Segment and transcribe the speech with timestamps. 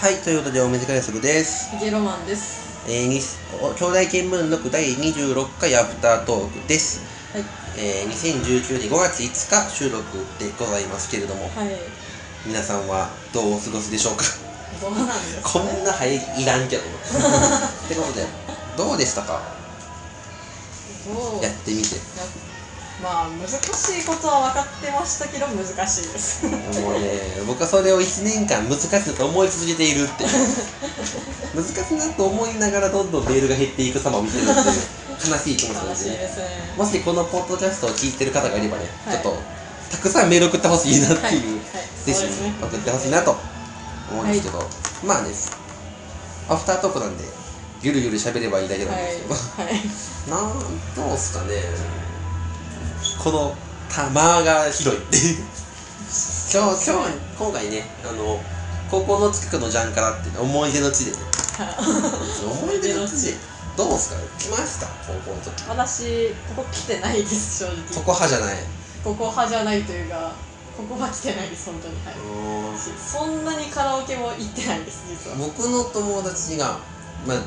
[0.00, 1.70] はい、ということで、お短い約束です。
[1.76, 2.60] ヒゲロマンです。
[2.88, 3.20] えー、に
[3.60, 7.00] お兄弟見聞録第26回アフタートークです。
[7.34, 7.44] はい。
[7.76, 9.28] えー、2019年5月5
[9.68, 10.02] 日収録
[10.38, 11.76] でございますけれども、はい。
[12.46, 14.24] 皆さんはどうお過ごしでしょうか？
[14.80, 15.82] どうなんですか、こね。
[15.82, 16.82] んな早いいらんけど
[17.18, 17.58] な。
[17.68, 18.26] ってことで、
[18.78, 19.42] どうでしたか？
[21.06, 21.44] どう？
[21.44, 21.96] やってみて。
[21.96, 22.00] や
[23.02, 23.56] まあ難し
[24.02, 26.46] いことは分かってましたけど難しいです。
[26.46, 30.24] もうね、僕はそれを1年間難しいと思い続けているって。
[30.24, 30.30] いう。
[31.54, 34.56] 難しいなと思いながらどんどんメールが減っていく様を見てるっていう
[35.32, 36.74] 悲しい気持ちですね。
[36.76, 39.22] もしこのポッドキャストを聞いてる方がいればね、はい。
[39.22, 39.38] ちょっと
[39.90, 41.32] たくさんメール送ってほしいなっていう、はい。
[41.32, 42.04] はい。
[42.04, 42.54] ぜひそうですね。
[42.60, 43.36] 送ってほしいなと
[44.12, 44.58] 思うんですけど、
[45.06, 45.30] まあね
[46.48, 47.24] アフタートークなんで
[47.82, 49.80] ゆるゆる喋ればいいだけなんはいですけど、はい。
[50.28, 52.09] なんどうすかね
[53.22, 53.54] この
[53.88, 55.44] 玉が広いっていう。
[56.52, 58.40] 今日今日今回ねあの
[58.90, 61.18] 高校の近くのジャンカラっていう思い出の地でね。
[62.62, 63.26] 思い出の地？
[63.32, 63.34] で
[63.76, 64.16] どうすか？
[64.38, 64.86] 来ました？
[65.06, 65.64] 高校の時。
[65.68, 67.76] 私ここ来てないです正直。
[67.76, 68.56] ここ派じゃない。
[69.04, 70.32] ここ派じゃないというか
[70.76, 71.94] ここは来てないです本当に。
[72.04, 72.14] はい。
[72.98, 75.36] そんなにカラオケも行ってないです実は。
[75.36, 76.78] 僕の友達が、
[77.26, 77.38] まあ、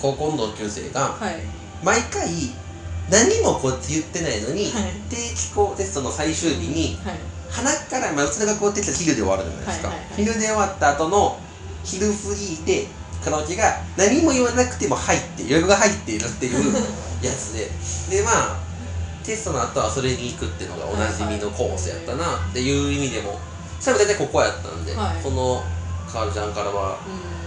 [0.00, 1.36] 高校の同級生がはい。
[1.84, 2.28] 毎回
[3.10, 4.92] 何もこっち言ってないのに、はい。
[5.08, 7.18] 定期校テストの最終日にはい。
[7.50, 10.24] 鼻から、まあ、うちの学校テスト昼で終わるじゃないですか、はいはいはい。
[10.24, 11.40] 昼で終わった後の
[11.82, 12.86] 昼過ぎで
[13.24, 16.74] カラオケが何も言わなくても入って予約が入っているっていう
[17.24, 17.70] やつで。
[18.10, 18.68] でまあ
[19.24, 23.38] テストの後はそれに行くっていうのがおなじみのコースやったなっていう意味でも
[23.78, 25.22] それは大体ここやったんで、はい。
[25.22, 25.62] この
[26.10, 27.37] カールちゃんからはう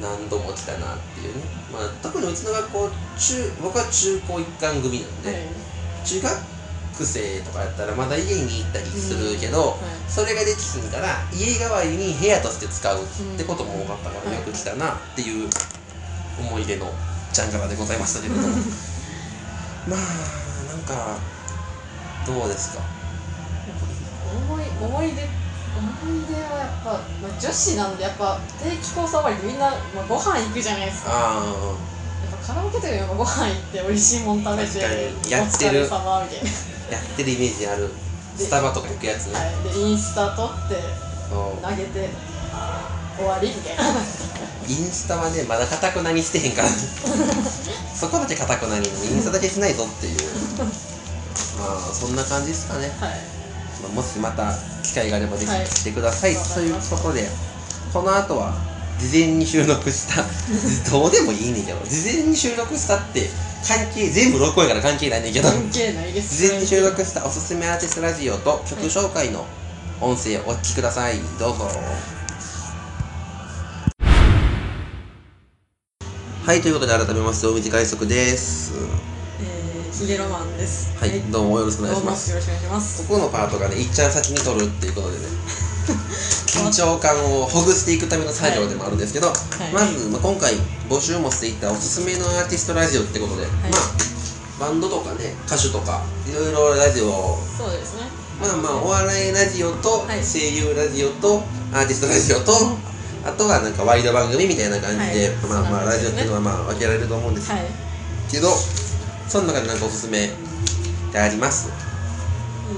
[0.00, 5.22] 何度も来たなっていうね、まあ、特にうちの学校中僕は中高一貫組なんん。
[5.22, 5.42] で、はい。
[6.04, 10.10] 中学生とかやったらまだ家に行ったりするけど、はい。
[10.10, 13.06] それができひんから家代わりに部屋として使うっ
[13.36, 15.48] てことも多かったから、うんよく来たなっていう
[16.38, 16.90] 思い出の
[17.32, 18.48] ジャンガラでございましたけれども
[19.88, 20.00] まあ
[20.72, 21.18] なんか
[22.26, 22.82] どうですか？
[24.32, 25.28] 思い思い出
[25.80, 31.10] 思い出はやっぱ、まあ、女子なんでやっぱ定期校触りでみんな、まあ、ご飯行くじゃないですか。
[31.10, 31.74] あ
[32.22, 34.78] やっぱカラオケとかやっぱご飯行って美味しいもん食べて
[35.28, 35.86] やおってる。
[35.86, 36.50] 様みたいな。
[36.90, 37.90] あやってるイメージある。
[38.36, 39.26] スタバとか行くやつ。
[39.26, 39.72] ね、はい。
[39.72, 40.76] でインスタ撮って
[41.30, 42.08] 投げて
[43.16, 43.84] 終わりみたいな。
[44.68, 46.68] インスタはねまだかたくなにしてへんから。
[47.94, 48.88] そこだけかたくなに。
[48.88, 50.18] インスタだけしないぞっていう。
[51.58, 53.10] まあそんな感じですかね、はい。
[53.10, 53.29] まあ、
[53.88, 54.52] もしまた
[54.82, 55.64] 機会があればぜはい。
[55.64, 57.28] ひ来てください、わかということで
[57.92, 58.54] この後は
[58.98, 60.22] 事前に収録した
[60.90, 63.30] どうでもいいねんけど事前に収録したって
[63.66, 66.36] 関係全部録音やから関係ないねんけど関係ないです。
[66.36, 69.44] 事前に収録したおすすめアーティストラジオと曲紹介の
[70.00, 71.18] 音声をお聞きください。
[71.38, 71.68] どうぞ。
[76.46, 78.72] はいということで改めまして大道快速です。
[78.74, 79.19] えー、
[80.00, 80.96] ヒゲロマンです。
[80.96, 82.30] はい、どうもよろしくお願いします。
[82.30, 83.06] よろしくお願いします。
[83.06, 85.28] ここのパートがねいっちゃん先に撮るっていうことでね
[86.48, 89.30] 緊張感をほぐしていくための作業でもあるんですけど、い。
[89.74, 90.56] まず、まあ、今回
[90.88, 93.80] 募集もしていたおすすめのアーティストラジオってことで、まあ
[94.58, 98.08] バンドとかね歌手とかいろいろラジオをそうですね。
[98.40, 100.24] まあまあお笑いラジオとはい。
[100.24, 101.44] 声優ラジオと
[101.74, 102.52] アーティストラジオと
[103.22, 105.36] あとはなんかワイド番組みたいな感じで、はい。
[105.46, 107.60] まあまあラジオっていうのはまあ分けられると思うんですはい。
[108.32, 108.48] けど、
[109.30, 110.30] その中でなんかおすすめっ
[111.12, 111.68] てあります？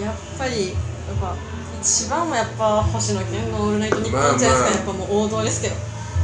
[0.00, 0.76] やっぱりやっ
[1.20, 1.34] ぱ
[1.80, 5.08] 一番はやっぱ星野源の「オールナイトニッポン」じゃないですか、まあまあ。
[5.08, 5.74] やっぱもう王道ですけど。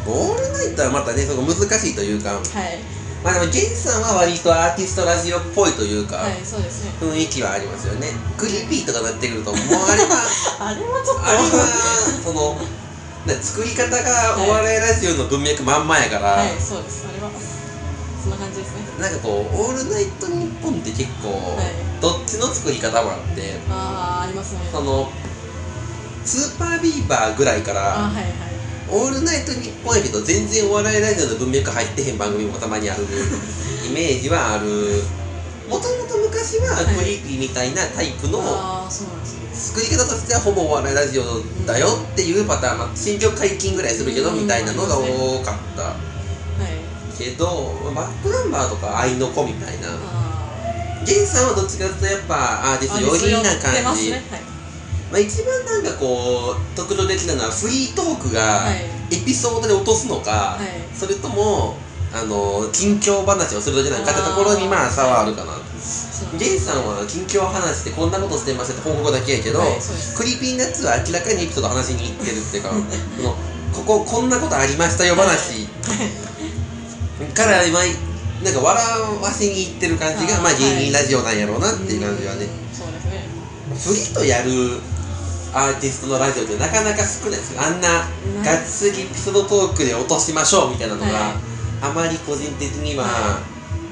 [0.06, 2.30] オールナイトはまたねその難しいというか。
[2.30, 2.40] はい。
[3.24, 6.92] まあでも源さんは割とアーティストラジオっぽいというか、はいそうですね。
[7.00, 8.12] 雰囲気はありますよね。
[8.36, 9.60] クリーピーとかなってくるともう
[9.90, 10.22] あれは
[10.60, 11.24] あれはちょっと。
[11.26, 11.66] あれは
[12.24, 12.56] その
[13.26, 17.04] な 作り方がお笑いラジオの文脈まんまやから、はいそうです。
[17.08, 17.28] あれは
[18.22, 18.82] そんな感じですね。
[19.00, 21.88] なんかこう「オールナイトニッポン」って結構、い。
[22.00, 24.60] どっちの作り方もあってああありますね。
[24.72, 25.10] その
[26.24, 28.32] スーパービーバーぐらいからあはいはい
[28.90, 33.04] 「オールナイトニッポン」やけど全然お笑いラジオの文脈入ってへん番組もたまにある
[33.88, 35.02] イメージはある。
[35.68, 38.40] もともと昔はクリーピーみたいなタイプの、
[39.52, 45.82] 作り方としてはほぼお笑いラジオだよっていうパターン、まあ、新曲解禁ぐらいするけどうんみたいなのが多かった。
[45.82, 46.07] はい
[47.18, 49.88] けどバックナンバーとか愛の子みたいな。
[49.90, 50.28] あ
[51.04, 54.22] ゲンさんはどっちかというとやっぱアーティスト寄りな感じ、すね。
[54.30, 54.40] はい。
[55.10, 58.84] まあ、一番なんかこう特徴的なのはフリートークがはい。
[59.10, 60.94] エピソードで落とすのか、はい。
[60.94, 61.76] それとも
[62.12, 65.56] あの近況話をするだけなのかってところにまあ差はあるかな。
[66.36, 69.78] 芸人さんは近況を話してこんなことしてますって報告だけやけど、はい
[70.16, 72.70] クリーピーナッツは明らかにエピソード話しに行ってるっていうか
[73.16, 73.36] その
[73.72, 75.68] こここんなことありましたよ話
[77.38, 77.78] から今
[78.42, 83.22] なんか笑わせにいってる感じがまあ芸人ラジオなんやろうなっていう感じはね、そうですね
[83.74, 84.82] フリとやる
[85.54, 87.62] アーティストのラジオってなかなか少ないですよ。
[87.62, 87.88] あんな
[88.44, 91.48] がっつりエピソードトークで落としましょうみたいなのが、はい。
[91.80, 93.40] あまり個人的にはは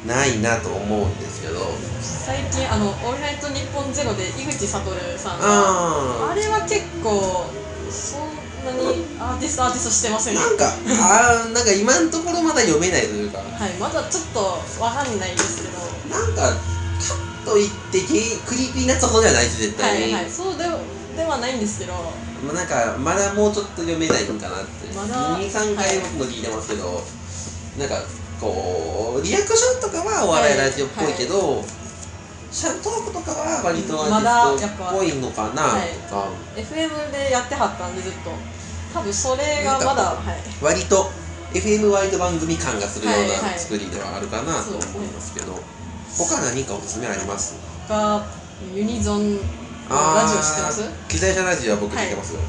[0.07, 1.61] ないなと思うんですけど、
[2.03, 7.47] 最近あの「オールナイトニッポンゼロで井口理さんがああれは結構
[7.91, 8.26] そんなに
[9.19, 10.35] アーティストアーティストしてません。
[10.35, 13.39] ねなんかあーなんか今のところまだ読めないというか。
[13.39, 14.41] はいまだちょっと
[14.83, 15.79] わかんないですけど。
[16.11, 16.55] なんかか
[17.45, 18.01] といって
[18.47, 20.07] クリーピーなところではないです絶は対。
[20.07, 20.79] に、いはいそうでは
[21.17, 21.95] ではないんですけど。
[22.45, 27.01] まあ、なんかまだもうちょっと読めないのかなって、まだ23回僕も聞いてますけど、
[27.79, 28.05] なんか
[28.41, 31.65] こうリアクションとかはお笑いラジオっぽいけど、
[32.53, 35.63] シャントークとかは割とアーティストっぽいのかな。
[35.63, 35.89] はい。
[36.05, 38.31] とか、FM でやってはったんでずっと
[38.97, 40.65] 多分それがまだはい。
[40.65, 41.11] 割と
[41.53, 43.59] FM ワイド番組感がするようはいはない。
[43.59, 45.53] 作りではあるかなと思いますけど、
[46.17, 47.55] 他何かおすすめあります？
[47.89, 48.25] が
[48.75, 49.41] ユニゾンの
[49.91, 50.83] ラジオ知ってます？
[51.09, 52.35] 機材車ラジオは僕聞いてます。
[52.35, 52.41] よ、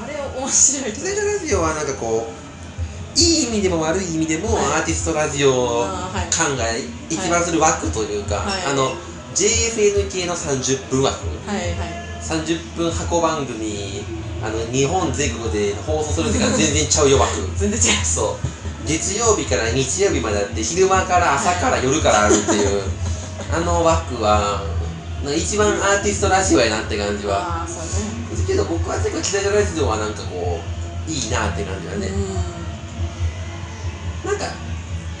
[0.00, 4.64] あれ面白い機材車ラジオはなんかこういい意味でも悪い意味でも、はい。
[4.64, 5.84] アーティストラジオ
[6.30, 6.64] 感が
[7.10, 8.64] 一番する枠というか、はい。
[8.66, 8.94] あの
[9.34, 11.26] JFN 系の30分枠。
[11.46, 12.08] はいはい。
[12.22, 14.02] 30分箱番組
[14.42, 17.34] あの日本全国で放送する時間全然ちゃうよ枠。
[17.56, 18.86] 全然違いますそう。
[18.86, 22.82] 月曜日から日曜日まであって昼間から朝から夜からあるっていう。
[23.50, 24.60] あの枠は
[25.24, 27.62] 一番アーティストらしいわいなって感じは。
[27.62, 28.28] ああそうね。
[28.30, 30.60] ですけど僕は結構北島ラジオはなんかこ
[31.06, 32.08] ういいなって感じはね、
[34.24, 34.44] うなんか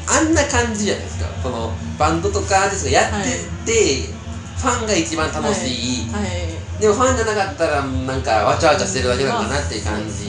[0.06, 1.26] あんな感じじゃないですか。
[1.42, 4.12] そのバンドとかアーティストがやってって、
[4.58, 6.80] ファンが一番楽しい、んはい。
[6.80, 10.28] でもファンじゃなかったらなんかわちゃわちゃしてるだけなのかなっていう感じ、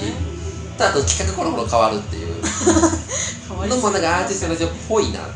[0.78, 2.36] とあと企画コロコロ変わるっていう。
[3.68, 5.20] のもなんかアーティストラジオっぽいな。
[5.22, 5.32] はい。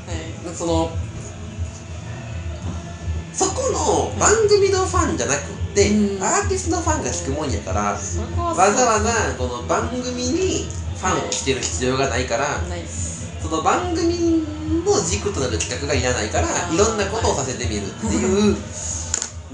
[0.56, 0.92] その
[3.34, 5.42] そこの番組のファンじゃなくっ
[5.74, 6.24] て、うん。
[6.24, 10.68] アーティストのファンが聞くもんやから、わざわざこの番組に
[11.00, 12.62] ファンを着てる必要がないから、
[13.54, 14.42] の番組
[14.84, 18.58] の軸となる企画がいらないからいろんなことをさせてみるっていう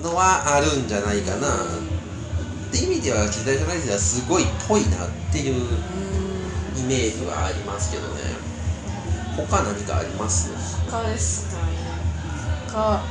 [0.02, 1.48] のはあるんじゃないかな。
[1.50, 5.68] って意味では機材トライズはすごいぽいなっていううん。
[6.80, 8.22] イメージはありますけどね。
[9.36, 10.50] 他何かあります？
[10.90, 11.74] 他ですかね。
[12.72, 13.04] か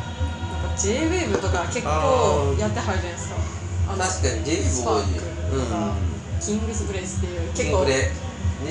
[0.62, 3.36] なんか JWAVE とか結構やってはるじゃないですか。
[3.88, 4.06] 確か
[4.36, 5.94] に j スパーボーイクとか
[6.40, 8.12] キングスプレイスっていう結構ね。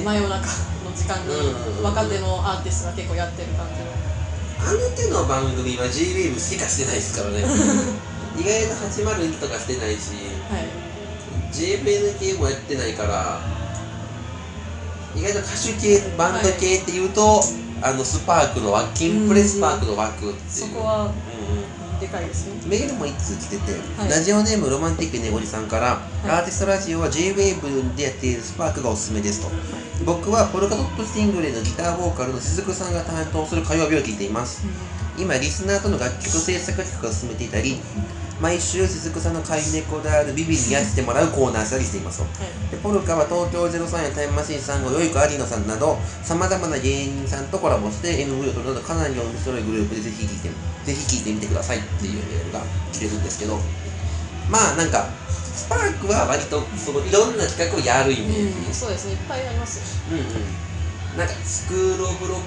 [0.04, 0.38] 真夜中。
[0.40, 4.18] の時間にうん若手のアーティストが結構やってる感じの。
[4.60, 7.46] あの手の番組は JWAVE しかしてないですからね。
[8.38, 10.12] 意外と802とかしてないし
[10.50, 10.66] はい。
[11.54, 13.40] JFN 系もやってないから
[15.16, 17.42] 意外と歌手系バンド系っていうと、
[17.82, 20.36] あのスパークの枠キンプレスパークの枠っていう。
[20.48, 21.10] そこは
[22.08, 22.62] うんうんでかいですね。
[22.66, 24.10] メールも1通来てて、はい。
[24.10, 26.30] ラジオネームロマンティックネゴリさんから、い。
[26.30, 29.52] アーティストラジオは JWAVE でやっているスパークがおすすめですと、
[30.06, 34.66] 僕はポルカドット・スティングレイのギターボーカルの鈴木さんが担当する火曜日を聞いています。
[35.18, 37.80] 今リスナーとの楽曲制作企画を進めていたり
[38.40, 42.26] 毎週鈴木さんの飼い猫であるビビに癒してもらうコーナーしたりしていますと。
[42.26, 42.70] はい。
[42.70, 50.50] でポルカは東京03やタイムマシーン3号よい子有野さんなどさまざまな芸人さんとコラボして MV を撮るなどかなり面白いグループでぜひ聴いて
[50.88, 52.64] ぜひ聴いてみてくださいっていうメールが
[52.94, 53.60] 来てるんですけど
[54.50, 59.14] まあなんかスパークは割とそのいろんな企画をやるイメージ、うんそうですね。
[59.14, 59.84] いっぱいありますよ。
[60.12, 61.18] うんうん。
[61.18, 62.40] なんかスクール・オブ・ロッ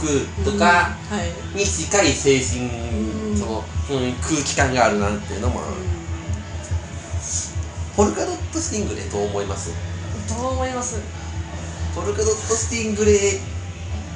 [0.00, 0.94] クとうんかは
[1.54, 1.58] い。
[1.58, 3.36] に近い精神、うん。
[3.36, 5.74] その、うん、空気感があるなっていうのもある、
[7.96, 9.72] ポルカドット・スティングレイどう思います？
[10.30, 11.00] どう思います。
[11.94, 13.40] ポルカドット・スティングレイ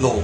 [0.00, 0.23] 論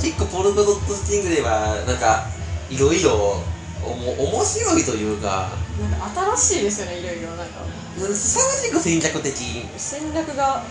[0.00, 2.26] 結構ポルカドット・スティングレイはなんか
[2.70, 3.42] いろいろ
[3.84, 5.50] おも面白いというか。
[5.78, 7.60] なんか新しいですよねいろいろなんか。
[7.96, 9.32] 凄まじく戦略的。
[9.76, 10.62] 戦略が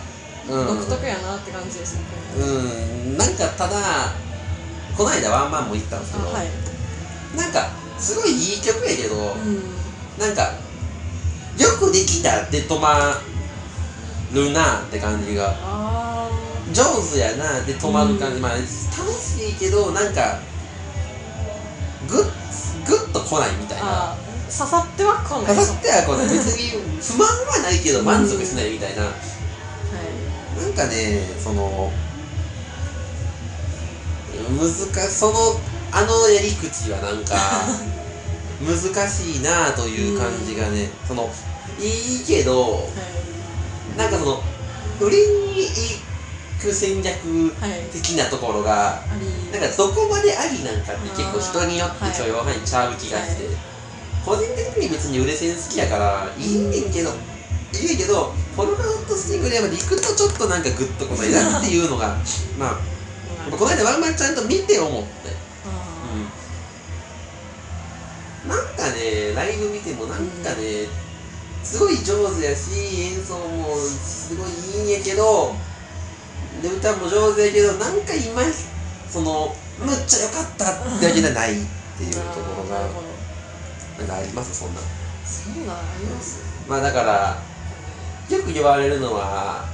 [0.48, 0.66] うん。
[0.66, 2.00] 独特やなって感じですね、
[2.38, 2.44] う
[3.14, 3.16] ん。
[3.16, 4.12] なんかただ
[4.96, 6.48] この間ワンマンも行ったんですけど、あはい。
[7.36, 9.60] なんかすごいいい曲やけど、うん。
[10.18, 10.52] なんか
[11.58, 13.20] よくできたって止ま
[14.32, 15.54] るなって感じが。
[15.62, 16.05] あ
[16.76, 18.42] 上手やなで止まる感じ、うん。
[18.42, 20.38] まあ楽しいけどなんか
[22.06, 24.14] グッグッと来ないみたいな。
[24.46, 25.46] 刺さってはこない。
[25.56, 26.28] 刺さっては来ない。
[26.36, 29.10] 別に不満はないけど満足しないみたいな、は
[30.60, 31.90] なんかねその
[34.58, 37.34] 難しそのあのやり口はなんか
[38.62, 41.30] 難しいなという感じがね、その
[41.80, 43.04] いいけどいは
[43.96, 43.98] い。
[43.98, 44.42] なんかその
[45.00, 46.05] 売りに行
[46.60, 47.12] く戦略
[47.60, 49.02] はい的なところが
[49.52, 53.56] なんかどこまでありなんかって結構人によって許容範囲ちゃう気がして、はい。
[54.24, 57.10] 個人的に別に売れ線好きやからいいねんけど
[57.72, 62.16] いいけどフォルアウトスティングレアまで行くとちょっとなんかグッとこないなっていうのが
[62.58, 65.08] まあやっぱこの間ワンマンちゃんと見て思って、
[65.64, 65.70] あ
[68.44, 70.88] うん、なんかねライブ見てもなんかね、
[71.62, 72.70] すごい上手やし
[73.02, 75.54] 演奏もすごいいいんやけど
[76.62, 78.42] で歌も上手やけどなんか今
[79.10, 81.56] そのむっちゃ良かったってわけじゃないっ
[81.98, 82.80] ていうところが
[83.98, 84.54] なんかあります？
[84.54, 84.80] そんな。
[85.24, 87.42] そんなんありますまあだから
[88.28, 89.64] よく言われるのは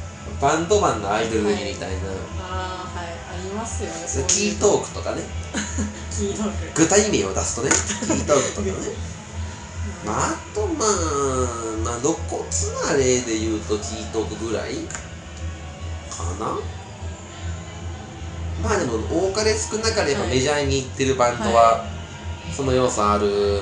[0.40, 1.74] バンドマンのアイドルみたいな、
[2.40, 5.22] ああはいありますよねキートークとかね。
[6.10, 6.82] キートーク。
[6.82, 8.72] 具体名を出すとねキートークとかね。
[10.04, 10.88] まあ、あとまあ、
[11.84, 12.42] まあ、露骨
[12.86, 14.74] な例で言うとキートークぐらい？
[14.76, 14.98] か
[16.38, 16.58] な？
[18.62, 20.30] まあでも多かれ少なかればはい。
[20.30, 21.84] メジャーに行ってるバンドは
[22.54, 23.60] その要素ある。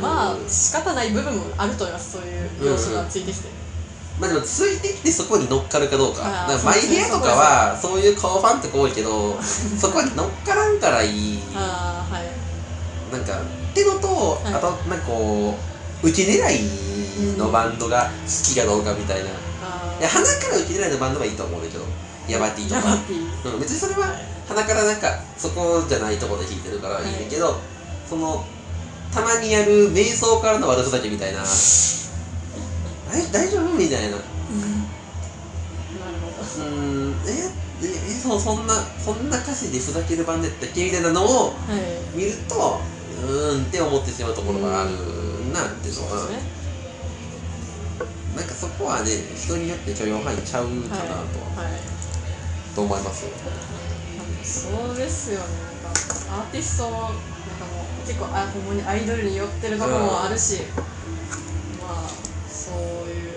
[0.00, 3.48] まあ仕方ない部分もあると思いますそういう要素がついてきて、
[4.20, 6.22] まあでもついてきてそこに乗っかるかどうか。
[6.22, 11.40] からマイヘアとかはそういう顔ファンとか多いけど そこに乗っからんからいい。
[11.54, 12.26] ああはい。
[13.10, 14.54] なんかってのと、はい。
[14.54, 15.58] あとなんかこ
[16.02, 19.34] う受け狙いのバンドが好きかどうかみたいな、いあや
[20.00, 21.84] 鼻から受け狙いのバンドはいいと思うんだけど。
[22.28, 22.80] ヤバティとか。
[23.44, 27.56] うん、別にそれは鼻からなんかそこじゃないところで弾いてるからいいんだけど、
[28.08, 28.44] その
[29.12, 31.42] たまにやる瞑想からの悪ふざけみたいな。
[31.42, 34.16] 大大丈夫みたいな。
[34.16, 34.20] うん。
[34.20, 37.14] なるほどうーん。
[37.28, 42.16] えええそうそんなそんな歌詞でふざけるバンドやったっけみたいなのをはい。
[42.16, 42.80] 見ると
[43.22, 44.90] うーんって思ってしまうところがある
[45.52, 46.56] なっていうのは、そうですね
[48.36, 51.80] なんかそこはね人によって許容範囲ちゃうかなと,、はいはい
[52.74, 53.24] と思います
[54.44, 55.46] そうですよね。
[55.82, 56.00] なんか
[56.42, 60.60] アーティストもなんかもう結構あほんまにアイドルに寄ってるところもあるし、
[61.80, 62.08] まあ
[62.46, 63.32] そういう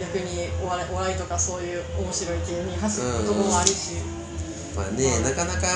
[0.00, 3.96] 逆にお笑いお笑いとかそういう面白い系に走るところもあるし、
[4.76, 5.66] まあね、なかなか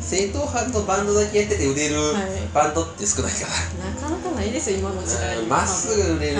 [0.00, 2.24] 正統派とバンドだけやってて売れるはい。
[2.52, 3.48] バンドって少ないか
[3.80, 5.42] なかなかないですよ今の時代。
[5.46, 6.36] まっすぐ売れる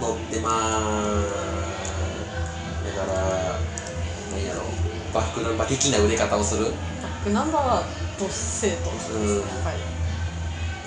[0.00, 0.52] はいのってまあ
[2.84, 3.58] だから
[4.32, 4.62] 何やろ。
[5.12, 6.66] バックナンバー的な売れ方をする。
[6.66, 7.82] バックナンバーは
[8.18, 9.10] ドッセートです。
[9.12, 9.36] ね、うん。
[9.38, 9.78] やっぱり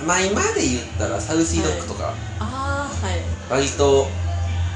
[0.05, 3.21] まあ今で言ったらサウシードッグとか、ああはい。
[3.49, 4.07] 割と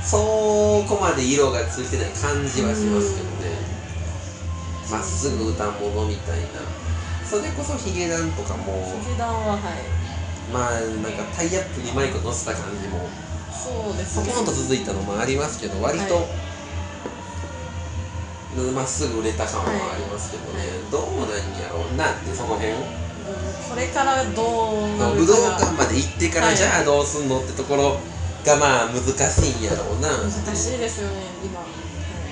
[0.03, 3.55] そこまで色がついてない感じはしますけどね。
[4.91, 6.45] まっすぐ歌ものみたいな。
[7.25, 8.85] それこそヒゲダンとかも。
[9.01, 9.61] ヒゲダンははい。
[10.53, 13.09] まあなんかタイアップにマイク乗せた感じも
[13.65, 14.29] そうですね。
[14.29, 16.25] ポコンと続いたのもありますけど割と、はい。
[18.71, 20.69] まっすぐ売れた感はありますけどね、はい。
[20.91, 22.79] どうなんやろうなってその辺うん。
[23.69, 26.57] これからどうなる武道館まで行ってから、はい。
[26.57, 27.97] じゃあどうすんのってところ
[28.45, 30.09] がまあ難しいんやろうな。
[30.09, 31.85] 難しいですよね今、はい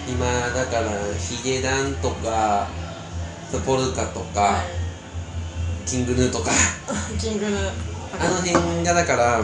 [0.06, 2.68] 今だからヒゲダンとか
[3.66, 4.64] ポルカとか、は
[5.86, 6.52] キングヌーとか。
[6.52, 6.54] い、
[7.18, 7.72] キングヌー。
[8.20, 9.42] あの辺がだから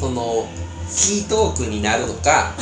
[0.00, 0.48] その
[0.88, 2.54] キートークになるのかは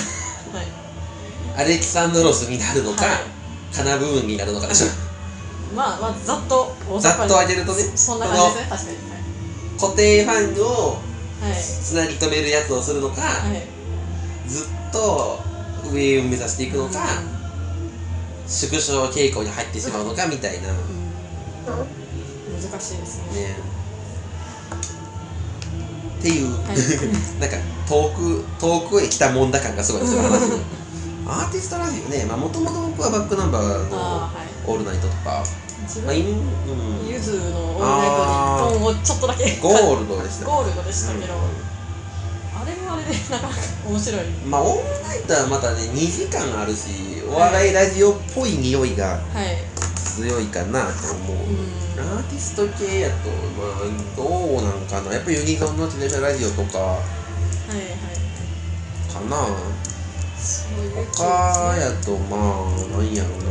[1.57, 1.61] い。
[1.61, 3.75] アレキサンドロスになるのか、はい。
[3.75, 4.87] カナブーンになるのかでしょ。
[5.75, 8.67] まあまあざっと大ざっと上げるとねそんな感じですね。
[8.69, 8.99] 確かに
[9.81, 10.99] 固定ファンを
[11.41, 11.55] はい。
[11.55, 13.63] つなぎ止めるやつをするのか、はい、はい。
[14.49, 15.39] ずっと
[15.93, 17.07] 上を目指していくのか、
[18.49, 20.77] 縮小傾向に入ってしまうのかみたいな、うん。
[20.77, 22.61] うん。
[22.61, 23.41] 難しいですね。
[23.41, 23.57] ね
[26.19, 27.41] っていう、はい。
[27.41, 27.57] なんか
[27.89, 30.23] 遠く遠くへ来たもんだ感がすごいですよ
[31.27, 35.45] アーティストラジオねもともと僕はバックナンバーのああはい「オールナイト」とか、
[35.83, 36.25] 自まあ、ゆ
[37.21, 38.09] ずのオールナイ
[38.69, 39.57] トに今後ちょっとだけ。
[39.57, 40.47] ゴールドでした。
[40.47, 44.21] ゴールドでしたけど、あれもあれでなかなか面白い。
[44.47, 49.68] まあオールナイトはまたね2時間あるしお笑いラジオっぽい匂いがはい
[50.19, 52.01] 強いかなと思う、うん。
[52.01, 54.27] アーティスト系やとまあど
[54.59, 55.15] うなんかな。
[55.15, 56.79] やっぱユニゾンの自転車ラジオとか。
[56.79, 57.89] はいはい
[59.15, 59.37] かな。
[61.15, 61.81] 他ね。
[61.81, 63.45] やとまあなんやろな。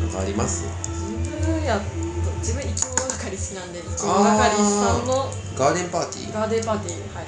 [0.00, 0.64] なんかあります？
[0.88, 1.82] 自分やと
[2.38, 6.32] 自分生き物係好きなんで生き物係さんのガーデンパーティー？
[6.32, 7.26] ガーデンパーティーはい。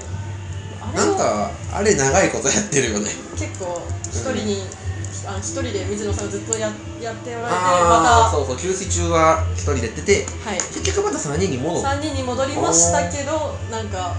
[0.96, 3.10] なんかあれ長いことやってるよね。
[3.36, 4.62] 結構一人に、
[5.28, 10.58] あの一人で水野さんがずっとややっておられてまああそうそう給水中は一人でやっててたはい。
[10.58, 14.16] 結局また3人に戻って3人に戻りましたけどなんか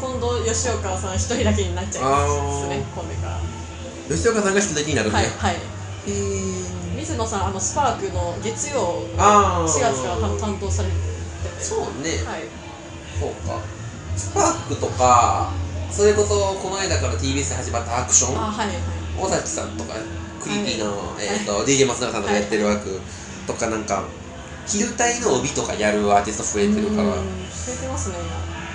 [0.00, 3.38] 今度吉岡さん一人だけになっちゃいますね今度から。
[4.10, 5.60] 吉岡さんが一人だけになるんだよ、はいはい。
[6.96, 9.68] 水野さんあのスパークの月曜あー。
[9.68, 11.62] 4月から担担当されてて。
[11.62, 12.42] そうね、はい。
[13.20, 13.60] そうか。
[14.16, 15.52] スパークとか
[15.90, 18.36] それこそこの間から TBS で始まったアクション？
[18.36, 18.76] あはいはい。
[19.20, 19.94] 尾崎さんとか
[20.40, 23.00] クリーピーの、えー、と DJ 松永さんとかやってる枠
[23.46, 24.04] とかなんか
[24.66, 27.16] 昼帯の帯とかやるアーティスト増えてるから。
[27.16, 28.16] うん増えてますね。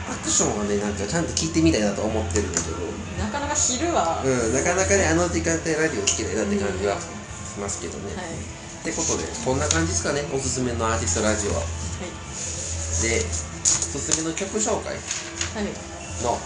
[0.05, 2.77] アクションはねなんかちゃんと聞いてみたいなと思ってるんだけど。
[3.17, 8.25] 今なかなか昼は、うん、なかなかねあの時間帯ラジオ聞けないなって感じはしますけどね、はい。
[8.25, 11.62] ってことでこんな感じですかねおすすめのアーティストラジオは。
[11.62, 15.65] でおすすめの曲紹介はい。
[15.65, 15.74] はい
[16.22, 16.38] の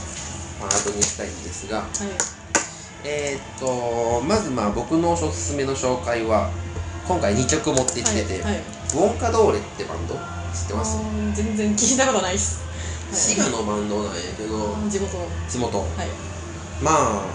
[0.59, 1.79] パートにしたいんですが。
[1.79, 2.36] はい
[3.03, 6.51] えー、っとまずまあ僕のおすすめの紹介は
[7.07, 8.61] 今回2曲持ってきてて、はいはい。
[8.95, 10.15] ウォンカドーレってバンド？
[10.15, 10.97] 知ってます？
[11.33, 12.63] 全然聞いたことないっす、
[13.11, 15.27] 滋賀のバンドなんやけど地元の。
[15.47, 15.79] 地元。
[15.79, 15.87] はい。
[16.81, 17.25] まあ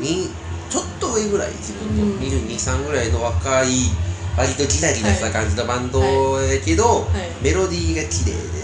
[0.00, 0.28] に
[0.68, 2.18] ちょっと上ぐらい自分うん。
[2.18, 3.68] と223ぐらいの若い
[4.36, 6.00] 割とギラギラした感じのバンド
[6.40, 7.06] やけど、は
[7.40, 7.44] い。
[7.44, 8.63] メロディーが綺麗で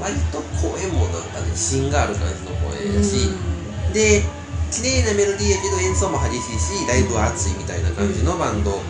[0.00, 3.30] 割と声もなんかね芯がある感じの声やし、
[3.92, 4.22] で
[4.70, 8.80] 綺麗なメロディーやけど演奏も激しいしライブは熱いみたいな感じのバンド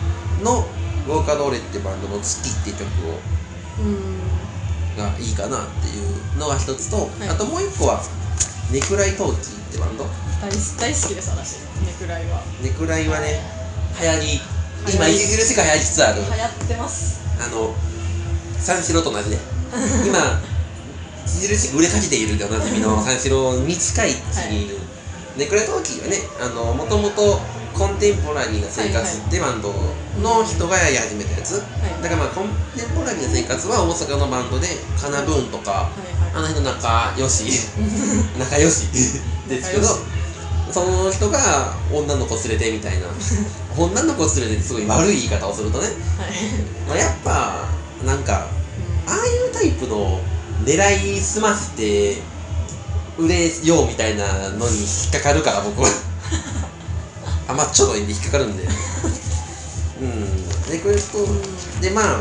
[0.43, 0.67] の
[1.09, 3.21] 「ウォーカードーレ」ってバンドの「月」って曲を
[3.81, 3.87] うん。
[3.87, 4.29] うん
[4.99, 7.29] がいいかなっていうのが一つと、はい。
[7.29, 8.03] あともう一個は
[8.71, 10.05] 「ネクライトーキー」ってバンド。
[10.43, 11.57] 大好大好きです私。
[11.87, 12.43] ネクライは。
[12.61, 13.41] ネクライはね
[14.01, 14.41] 流行り
[14.93, 16.23] 今著しく流行りつつある。
[16.23, 17.21] 流行ってます。
[17.41, 17.75] あの
[18.59, 19.39] 三四郎と同じね
[20.05, 20.19] 今
[21.29, 24.79] 著しく売れかけているでおなじみの三四郎に近い位置にいる、
[25.37, 27.39] ネクラトーキーはねあのもともと
[27.79, 29.71] コンテンポラリーな生活ってバンド
[30.19, 32.03] の人がやり始めたやつ、はい。
[32.03, 34.67] だからまあコンテンポラリーな生活は大阪のバンドで
[34.99, 36.43] カナブーンとか、はいはい。
[36.43, 37.47] あの人仲良し。
[38.37, 38.91] 仲良し。
[39.49, 39.87] ですけど
[40.71, 43.07] その人が女の子連れてみたいな。
[43.79, 45.95] 女の子連れてすごい悪い言い方をするとね、はい。
[46.89, 47.69] まあ、やっぱ
[48.05, 48.49] なんか
[49.07, 50.21] ああいうタイプの
[50.65, 52.23] 狙いすまして
[53.19, 55.89] 売れようみたいなのに引っかかるから僕は。
[57.49, 58.69] あまあちょっと引っかかるんで。
[60.01, 60.49] うん。
[60.69, 62.21] でこれとうんでまあ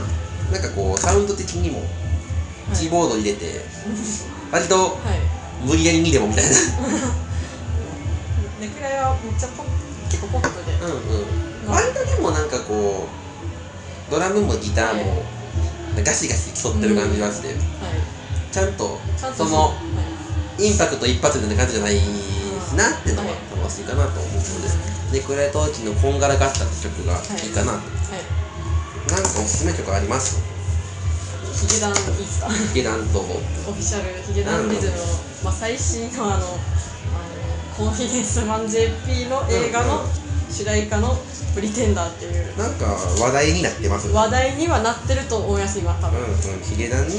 [0.52, 1.84] なんかこうサウンド的にも
[2.74, 3.66] キーボード入れて
[4.52, 5.68] 割とはい。
[5.68, 6.52] 無理やりにでもみたいな。
[8.60, 9.66] ネクライはめっちゃポッ
[10.10, 10.72] 結構ポップで。
[10.82, 10.92] うん
[11.68, 11.74] うん。
[11.74, 13.08] 割とでもなんかこ
[14.10, 15.24] うドラムもギターも
[16.04, 17.77] ガシガシ競ってる感じがして、はいちゃんと
[18.52, 19.00] ちゃんと
[19.36, 19.74] そのは
[20.60, 22.02] いインパクト一発でな感じじゃないし
[22.76, 23.40] なっていうのがはい。
[23.58, 24.42] 楽しいかなと思うの
[25.12, 27.48] で、ネクライトーキのこんがらがったって曲がい。
[27.48, 27.74] いかな。
[27.74, 28.24] と、はい。
[29.12, 30.42] なんかおすすめ曲あります？
[31.58, 32.50] ヒゲダンいいっすか？
[32.50, 35.04] ヒゲダンとオフィシャルヒゲダンリズムの、
[35.44, 36.56] まあ、最新のあのあの
[37.76, 40.06] コンフィデンスマン JP の映画の
[40.50, 41.18] 主題歌の
[41.54, 42.58] 「プリテンダー」っていう。
[42.58, 42.86] なんか
[43.20, 46.62] 話題になってます話題にはなってると思います今多分、うんうん。
[46.64, 47.14] ヒゲダンね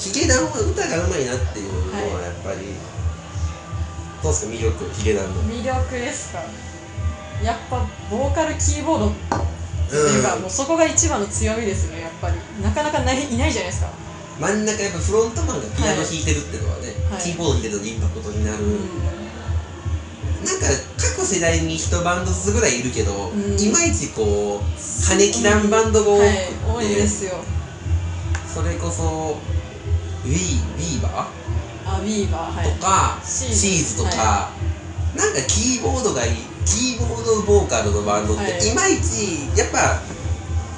[0.00, 2.72] ヒゲダンは歌がうまいなっていうのはやっぱり、
[4.22, 5.42] どうですか魅力ヒゲダンの。
[5.44, 6.40] 魅力ですか。
[7.44, 12.36] やっぱボーカルキーボードっていうか、うんもうそこが一番の強みですねやっぱり。
[12.62, 13.90] なかなかないいないじゃないですか。
[14.40, 17.22] 真ん中やっぱフロントマンがピアノ弾いてるっていうのはね、はい。
[17.22, 18.78] キーボード弾いてるとインパクトになる、うん。
[20.44, 23.60] なんか各世代に一バンドずつぐらいいるけど、うん。
[23.60, 24.64] いまいちこう
[25.12, 27.44] 羽きらんバンドが多くはいて、多いですよ。
[28.48, 29.36] それこそ
[30.24, 31.28] ウィービーバ
[31.86, 32.66] あウィーバーはい。
[32.66, 34.50] ーとか、シシーズとか、は
[35.16, 36.32] なんかキーボードがいい
[36.64, 38.68] キーボードボーカルのバンドって、はい。
[38.68, 40.00] い、まいちやっぱ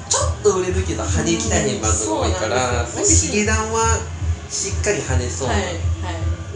[0.09, 3.31] ちょっと売れるけど跳ねきらへんバンドが多いから、うんそうなんですよ。
[3.31, 3.99] ヒゲダンは
[4.49, 5.75] しっかり跳ねそうな、はいはい。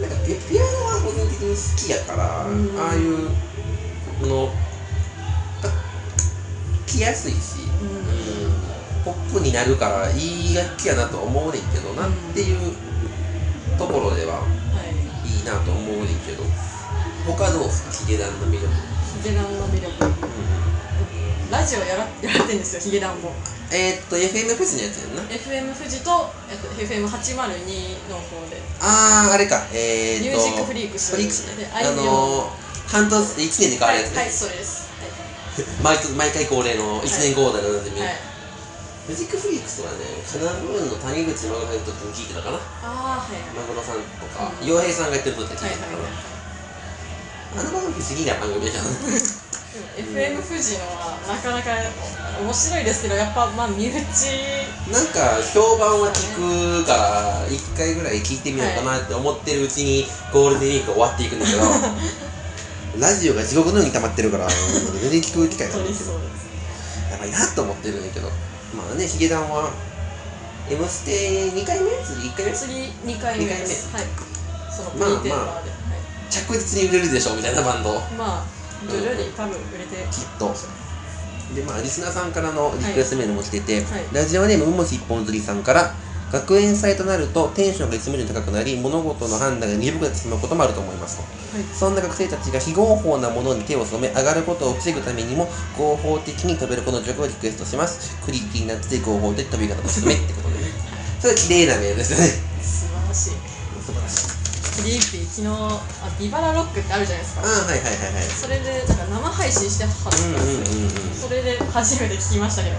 [0.00, 2.80] なんかピピアノは個人的に好きやから、うん。
[2.80, 3.30] ああいう
[4.26, 5.70] のが
[6.86, 8.17] 来やすいし、うんうん
[9.08, 12.76] ポップになるからいい楽器やなとは思うねんけどなっていう
[13.78, 14.44] ところではは
[14.84, 15.28] い。
[15.28, 16.44] いいなと思うねんけど
[17.26, 18.04] 他どうですか？
[18.04, 18.68] ヒゲダンの魅力、
[19.22, 19.92] ヒゲダンの魅力。
[21.50, 23.32] ラジオやらやられてんですよヒゲダンも。
[23.72, 25.22] えー、っと FM フェスのやつやんな。
[25.32, 27.00] FM 富士と、えっと、FM802
[28.12, 28.60] の方で。
[28.80, 29.66] あーあれか。
[29.72, 31.12] えー、っとミュージックフリークス。
[31.12, 31.64] フリークスね。
[31.64, 34.88] であのー、半年1年で変わるやつね、はい、はい、それです。
[35.82, 38.16] 毎年毎回恒例の1年後だので、はい、はい、
[39.08, 42.60] ミュージックフリークスはね、カナブーンの谷口真が入った時に聞いてたかな。
[42.84, 44.68] ああはいマグロさんとか、うん。
[44.68, 46.28] 洋平さんがやってる時に聞いてたかな。
[47.56, 48.84] あの番組不思議な番組だけど
[49.96, 51.72] FM 富士のはなかなか
[52.44, 53.96] 面白いですけどやっぱまあ身内。
[53.96, 61.64] なんか評判は聞くから1回ぐらい聞いてみようかなって思ってるうちにゴールデンウィーク終わっていくんだけど
[63.00, 64.46] ラジオが地獄のように溜まってるから
[65.00, 66.48] 全然聞く機会がない取り そうです。
[67.10, 68.30] やばいなと思ってるんだけど
[68.74, 69.70] まあねヒゲダンは
[70.70, 71.90] 「M ステ」2回目？
[72.04, 72.52] 次？1回目？
[72.52, 73.94] 次2回目です。
[73.94, 74.04] はい。
[74.70, 76.30] そのプリテンダーで、はい。
[76.30, 77.94] 着実に売れるでしょみたいなバンド。
[78.16, 78.44] まあ
[78.88, 80.54] 徐々に多分売れてきっと。
[81.54, 84.04] でまあリスナーさんからのリクエストメールも来てて、はい。
[84.12, 85.94] ラジオネームうもし一本釣りさんから
[86.32, 91.22] 学園祭となるとテンションがいつも以上に高くなり物事の判断が鈍くなってしまうこともあると思いますと。
[91.22, 91.28] は
[91.62, 91.64] い。
[91.74, 98.16] そんな学生たちが非合法なものに手を染め上がることを防ぐためにも合法的に飛べるこの曲をリクエストします。
[98.24, 100.70] クリッキーになって合法的飛び方のすめってことでね。
[101.20, 102.26] それ綺麗なメールですよね。
[102.62, 103.30] 素晴らしい。
[103.80, 104.38] 素晴らしい。
[104.78, 105.80] クリーピー昨日あ
[106.20, 107.42] ビバラロックってあるじゃないですか。
[107.42, 108.22] ああはいはいはいはい。
[108.22, 112.76] それでなんか生配信してはったんですよ、うんうんうんうんそれで初めて聞きましたけど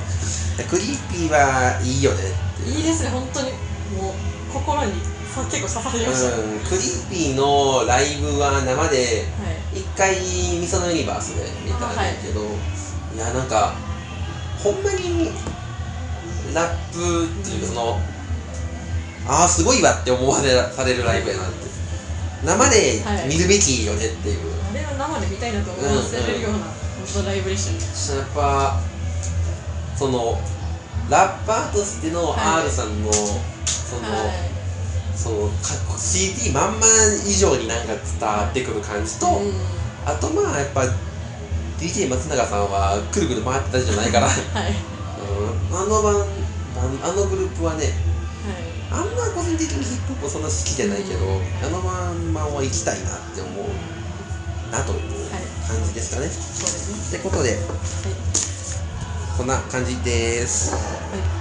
[0.69, 3.51] クリーピーはいいよねいいですね本当に。
[3.97, 4.13] もう
[4.53, 4.93] 心に
[5.33, 9.25] さ結構刺さりました、はいうん、クリーピーのライブは生で
[9.73, 10.15] 一回
[10.59, 13.73] 味園ユニバースで見たんだけど、い、やなんか
[14.63, 15.31] ほんまに
[16.53, 17.99] ラップっていうかその、
[19.27, 21.69] ああすごいわって思われされるライブやなって。
[22.43, 24.39] 生で見るべきよねっていう、
[24.71, 28.19] あれは生で見たいなと思わせれるような、本当ライブでしたね。
[28.19, 28.79] やっぱ
[29.97, 30.39] その
[31.09, 32.63] ラッパーとしてのはい。
[32.63, 34.49] R さんの、その、はい。
[35.15, 36.85] そのか CD まんま
[37.27, 39.51] 以上になんか伝わってくる感じと、うん。
[40.05, 40.83] あとまあやっぱ
[41.77, 44.73] DJ 松永さんはくるくる回ってたじゃないから、うん、はい
[45.71, 45.99] あの
[47.03, 47.83] あのグループはね
[48.89, 49.03] はい。
[49.03, 51.19] あんま個人的にヒップホップそんな好きじゃないけど、
[51.61, 53.67] あのバンマンは行きたいなって思う
[54.71, 55.29] なという
[55.67, 56.27] 感じですかね。
[56.27, 58.48] そうですねってことではい
[59.39, 60.73] こんな感じです。
[60.75, 61.38] はい